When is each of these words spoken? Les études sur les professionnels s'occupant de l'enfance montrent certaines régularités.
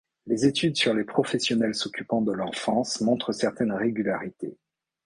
Les 0.25 0.47
études 0.47 0.77
sur 0.77 0.95
les 0.95 1.03
professionnels 1.03 1.75
s'occupant 1.75 2.21
de 2.23 2.31
l'enfance 2.31 3.01
montrent 3.01 3.33
certaines 3.33 3.71
régularités. 3.71 4.57